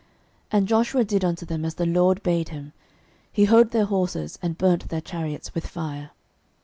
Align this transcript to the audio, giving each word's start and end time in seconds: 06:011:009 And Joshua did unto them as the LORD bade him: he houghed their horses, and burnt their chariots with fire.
06:011:009 0.51 0.57
And 0.57 0.67
Joshua 0.67 1.03
did 1.03 1.23
unto 1.23 1.45
them 1.45 1.63
as 1.63 1.75
the 1.75 1.85
LORD 1.85 2.23
bade 2.23 2.49
him: 2.49 2.73
he 3.31 3.45
houghed 3.45 3.69
their 3.69 3.85
horses, 3.85 4.39
and 4.41 4.57
burnt 4.57 4.89
their 4.89 4.99
chariots 4.99 5.53
with 5.53 5.67
fire. 5.67 6.09